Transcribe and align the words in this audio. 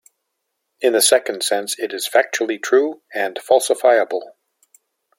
In 0.79 0.93
the 0.93 0.99
second 1.01 1.43
sense 1.43 1.77
it 1.77 1.93
is 1.93 2.09
factually 2.09 2.59
true 2.59 3.03
and 3.13 3.35
falsifiable. 3.35 4.33